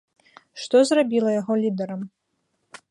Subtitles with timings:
[0.61, 2.01] Што зрабіла яго лідэрам?